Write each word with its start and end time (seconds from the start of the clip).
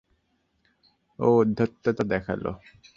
ও 1.19 1.27
উদ্ধততা 1.41 2.03
দেখালো। 2.03 2.51